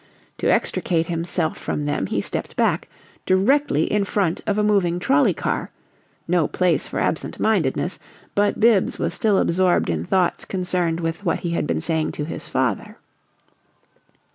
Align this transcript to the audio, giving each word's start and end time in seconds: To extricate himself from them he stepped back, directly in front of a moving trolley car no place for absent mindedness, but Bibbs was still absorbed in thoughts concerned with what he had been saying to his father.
To 0.39 0.51
extricate 0.51 1.05
himself 1.05 1.59
from 1.59 1.85
them 1.85 2.07
he 2.07 2.21
stepped 2.21 2.55
back, 2.55 2.87
directly 3.27 3.83
in 3.83 4.03
front 4.03 4.41
of 4.47 4.57
a 4.57 4.63
moving 4.63 4.97
trolley 4.97 5.35
car 5.35 5.69
no 6.27 6.47
place 6.47 6.87
for 6.87 6.99
absent 6.99 7.39
mindedness, 7.39 7.99
but 8.33 8.59
Bibbs 8.59 8.97
was 8.97 9.13
still 9.13 9.37
absorbed 9.37 9.91
in 9.91 10.03
thoughts 10.03 10.43
concerned 10.43 10.99
with 11.01 11.23
what 11.23 11.41
he 11.41 11.51
had 11.51 11.67
been 11.67 11.81
saying 11.81 12.13
to 12.13 12.25
his 12.25 12.47
father. 12.49 12.97